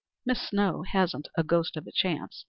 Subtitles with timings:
[0.25, 2.39] Miss Snow hasn't the ghost of a chance.